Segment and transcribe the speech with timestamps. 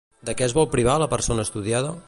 [0.29, 1.97] De què es vol privar a la persona estudiada?